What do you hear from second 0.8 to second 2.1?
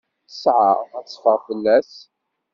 ad teffeɣ fell-as.